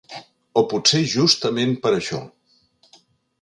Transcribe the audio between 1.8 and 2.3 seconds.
per això.